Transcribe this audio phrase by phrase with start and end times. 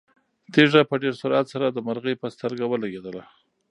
[0.53, 3.23] تیږه په ډېر سرعت سره د مرغۍ په سترګه ولګېده.